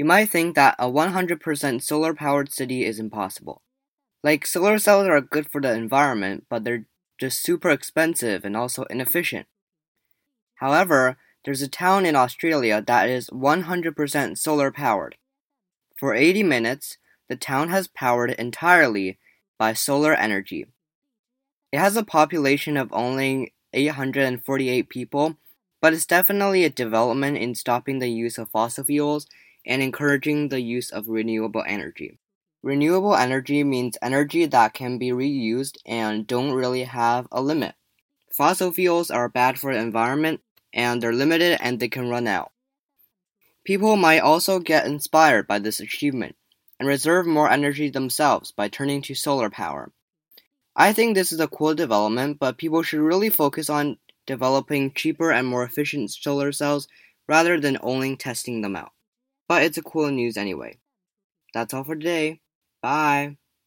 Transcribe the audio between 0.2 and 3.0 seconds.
think that a 100% solar powered city is